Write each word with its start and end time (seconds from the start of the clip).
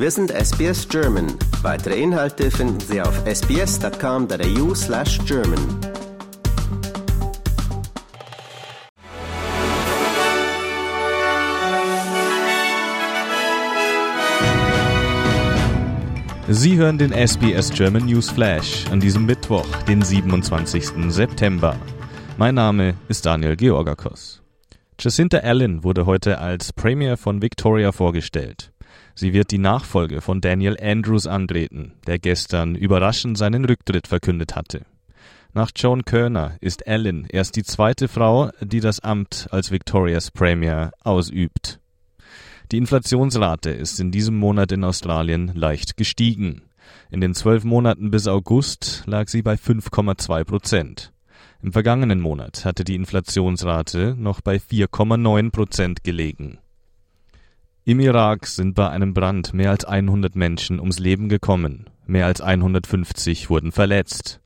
Wir 0.00 0.12
sind 0.12 0.30
SBS 0.30 0.88
German. 0.88 1.26
Weitere 1.62 2.00
Inhalte 2.00 2.52
finden 2.52 2.78
Sie 2.78 3.02
auf 3.02 3.20
sbs.com.au 3.26 4.72
slash 4.72 5.18
German. 5.26 5.58
Sie 16.46 16.76
hören 16.76 16.96
den 16.98 17.10
SBS 17.10 17.70
German 17.72 18.06
News 18.06 18.30
Flash 18.30 18.86
an 18.92 19.00
diesem 19.00 19.26
Mittwoch, 19.26 19.66
den 19.88 20.02
27. 20.02 21.10
September. 21.12 21.74
Mein 22.36 22.54
Name 22.54 22.94
ist 23.08 23.26
Daniel 23.26 23.56
Georgakos. 23.56 24.42
Jacinta 25.00 25.38
Allen 25.38 25.82
wurde 25.82 26.06
heute 26.06 26.38
als 26.38 26.72
Premier 26.72 27.16
von 27.16 27.42
Victoria 27.42 27.90
vorgestellt. 27.90 28.70
Sie 29.20 29.32
wird 29.32 29.50
die 29.50 29.58
Nachfolge 29.58 30.20
von 30.20 30.40
Daniel 30.40 30.76
Andrews 30.80 31.26
antreten, 31.26 31.94
der 32.06 32.20
gestern 32.20 32.76
überraschend 32.76 33.36
seinen 33.36 33.64
Rücktritt 33.64 34.06
verkündet 34.06 34.54
hatte. 34.54 34.86
Nach 35.52 35.72
Joan 35.74 36.04
Kerner 36.04 36.56
ist 36.60 36.86
Allen 36.86 37.26
erst 37.28 37.56
die 37.56 37.64
zweite 37.64 38.06
Frau, 38.06 38.52
die 38.60 38.78
das 38.78 39.00
Amt 39.00 39.48
als 39.50 39.72
Victorias 39.72 40.30
Premier 40.30 40.92
ausübt. 41.02 41.80
Die 42.70 42.76
Inflationsrate 42.76 43.70
ist 43.70 43.98
in 43.98 44.12
diesem 44.12 44.38
Monat 44.38 44.70
in 44.70 44.84
Australien 44.84 45.50
leicht 45.52 45.96
gestiegen. 45.96 46.62
In 47.10 47.20
den 47.20 47.34
zwölf 47.34 47.64
Monaten 47.64 48.12
bis 48.12 48.28
August 48.28 49.02
lag 49.06 49.26
sie 49.26 49.42
bei 49.42 49.54
5,2 49.54 50.44
Prozent. 50.44 51.12
Im 51.60 51.72
vergangenen 51.72 52.20
Monat 52.20 52.64
hatte 52.64 52.84
die 52.84 52.94
Inflationsrate 52.94 54.14
noch 54.16 54.42
bei 54.42 54.58
4,9 54.58 55.50
Prozent 55.50 56.04
gelegen. 56.04 56.60
Im 57.88 58.00
Irak 58.00 58.46
sind 58.46 58.74
bei 58.74 58.90
einem 58.90 59.14
Brand 59.14 59.54
mehr 59.54 59.70
als 59.70 59.86
100 59.86 60.36
Menschen 60.36 60.78
ums 60.78 60.98
Leben 60.98 61.30
gekommen, 61.30 61.88
mehr 62.06 62.26
als 62.26 62.42
150 62.42 63.48
wurden 63.48 63.72
verletzt. 63.72 64.42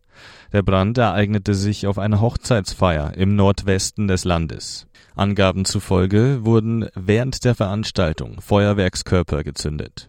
Der 0.52 0.62
Brand 0.62 0.96
ereignete 0.96 1.54
sich 1.54 1.88
auf 1.88 1.98
einer 1.98 2.20
Hochzeitsfeier 2.20 3.14
im 3.14 3.34
Nordwesten 3.34 4.06
des 4.06 4.24
Landes. 4.24 4.86
Angaben 5.16 5.64
zufolge 5.64 6.44
wurden 6.44 6.86
während 6.94 7.44
der 7.44 7.56
Veranstaltung 7.56 8.40
Feuerwerkskörper 8.40 9.42
gezündet. 9.42 10.08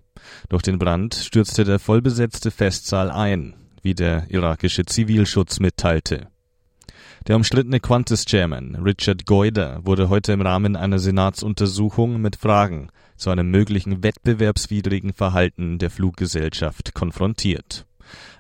Durch 0.49 0.61
den 0.61 0.77
Brand 0.77 1.15
stürzte 1.15 1.63
der 1.63 1.79
vollbesetzte 1.79 2.51
Festsaal 2.51 3.09
ein, 3.09 3.55
wie 3.81 3.95
der 3.95 4.29
irakische 4.29 4.85
Zivilschutz 4.85 5.59
mitteilte. 5.59 6.27
Der 7.27 7.37
umstrittene 7.37 7.79
Qantas-Chairman 7.79 8.75
Richard 8.75 9.25
Goyder 9.25 9.79
wurde 9.85 10.09
heute 10.09 10.33
im 10.33 10.41
Rahmen 10.41 10.75
einer 10.75 10.99
Senatsuntersuchung 10.99 12.19
mit 12.19 12.35
Fragen 12.35 12.89
zu 13.15 13.29
einem 13.29 13.49
möglichen 13.49 14.03
wettbewerbswidrigen 14.03 15.13
Verhalten 15.13 15.77
der 15.77 15.89
Fluggesellschaft 15.89 16.93
konfrontiert. 16.93 17.85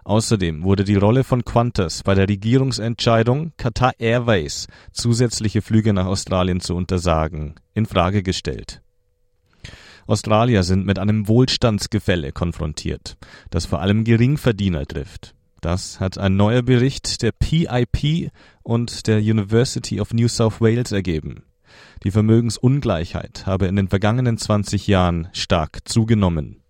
Außerdem 0.03 0.63
wurde 0.63 0.83
die 0.83 0.97
Rolle 0.97 1.23
von 1.23 1.45
Qantas 1.45 2.03
bei 2.03 2.13
der 2.13 2.27
Regierungsentscheidung, 2.27 3.53
Qatar 3.55 3.93
Airways 3.99 4.67
zusätzliche 4.91 5.61
Flüge 5.61 5.93
nach 5.93 6.07
Australien 6.07 6.59
zu 6.59 6.75
untersagen, 6.75 7.55
in 7.73 7.85
Frage 7.85 8.21
gestellt. 8.21 8.81
Australier 10.07 10.63
sind 10.63 10.85
mit 10.85 10.99
einem 10.99 11.29
Wohlstandsgefälle 11.29 12.33
konfrontiert, 12.33 13.15
das 13.49 13.65
vor 13.65 13.79
allem 13.79 14.03
Geringverdiener 14.03 14.85
trifft. 14.85 15.35
Das 15.63 16.01
hat 16.01 16.17
ein 16.17 16.35
neuer 16.35 16.61
Bericht 16.61 17.21
der 17.21 17.31
PIP 17.31 18.31
und 18.63 19.07
der 19.07 19.19
University 19.19 20.01
of 20.01 20.13
New 20.13 20.27
South 20.27 20.59
Wales 20.59 20.91
ergeben. 20.91 21.45
Die 22.03 22.11
Vermögensungleichheit 22.11 23.45
habe 23.45 23.67
in 23.67 23.77
den 23.77 23.87
vergangenen 23.87 24.37
20 24.37 24.87
Jahren 24.87 25.29
stark 25.31 25.79
zugenommen. 25.85 26.61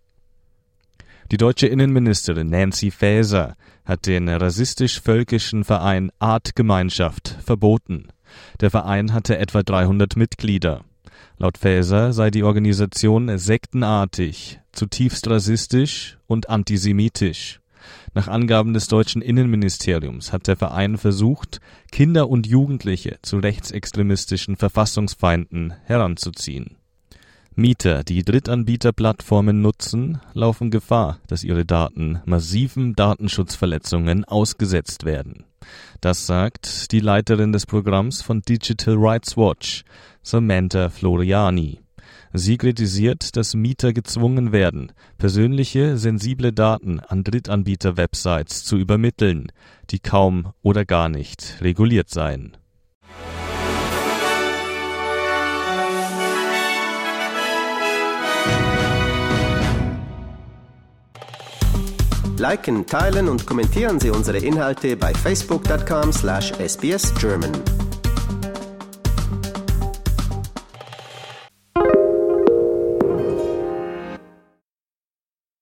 Die 1.32 1.38
deutsche 1.38 1.66
Innenministerin 1.66 2.52
Nancy 2.52 2.92
Faeser 2.92 3.56
hat 3.84 4.06
den 4.06 4.30
rassistisch-völkischen 4.30 5.64
Verein 5.64 6.12
Artgemeinschaft 6.20 7.40
verboten. 7.44 8.10
Der 8.62 8.70
Verein 8.70 9.12
hatte 9.12 9.40
etwa 9.40 9.64
300 9.64 10.16
Mitglieder. 10.18 10.86
Laut 11.40 11.58
Faeser 11.58 12.14
sei 12.14 12.30
die 12.30 12.44
Organisation 12.44 13.40
sektenartig, 13.40 14.60
zutiefst 14.72 15.28
rassistisch 15.28 16.20
und 16.28 16.48
antisemitisch. 16.48 17.63
Nach 18.16 18.28
Angaben 18.28 18.74
des 18.74 18.88
deutschen 18.88 19.22
Innenministeriums 19.22 20.32
hat 20.32 20.48
der 20.48 20.56
Verein 20.56 20.98
versucht, 20.98 21.60
Kinder 21.92 22.30
und 22.30 22.46
Jugendliche 22.46 23.18
zu 23.24 23.40
rechtsextremistischen 23.40 24.56
Verfassungsfeinden 24.56 25.74
heranzuziehen. 25.86 26.78
Mieter, 27.56 28.04
die 28.04 28.24
Drittanbieterplattformen 28.24 29.62
nutzen, 29.62 30.20
laufen 30.34 30.72
Gefahr, 30.72 31.20
dass 31.28 31.44
ihre 31.44 31.66
Daten 31.66 32.20
massiven 32.26 32.96
Datenschutzverletzungen 32.96 34.26
ausgesetzt 34.26 35.06
werden. 35.06 35.46
Das 36.02 36.26
sagt 36.26 36.92
die 36.92 37.00
Leiterin 37.00 37.52
des 37.52 37.66
Programms 37.66 38.22
von 38.22 38.42
Digital 38.42 38.96
Rights 38.98 39.38
Watch, 39.38 39.84
Samantha 40.24 40.90
Floriani. 40.90 41.83
Sie 42.34 42.58
kritisiert, 42.58 43.36
dass 43.38 43.54
Mieter 43.54 43.94
gezwungen 43.94 44.52
werden, 44.52 44.92
persönliche, 45.18 45.98
sensible 45.98 46.54
Daten 46.54 47.00
an 47.00 47.24
Drittanbieter-Websites 47.24 48.64
zu 48.64 48.78
übermitteln, 48.78 49.52
die 49.90 50.00
kaum 50.00 50.54
oder 50.62 50.86
gar 50.86 51.10
nicht 51.10 51.58
reguliert 51.62 52.10
seien. 52.10 52.58
Liken, 62.44 62.86
teilen 62.88 63.30
und 63.30 63.46
kommentieren 63.46 64.02
Sie 64.02 64.10
unsere 64.10 64.40
Inhalte 64.40 64.98
bei 64.98 65.14
facebook.com/sbsgerman. 65.14 67.83